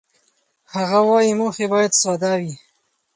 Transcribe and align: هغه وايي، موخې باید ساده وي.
هغه 0.73 0.99
وايي، 1.09 1.31
موخې 1.39 1.65
باید 1.73 1.91
ساده 2.01 2.31
وي. 2.41 2.53